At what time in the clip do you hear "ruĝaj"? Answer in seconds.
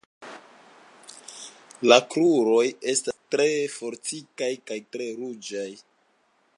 5.23-5.69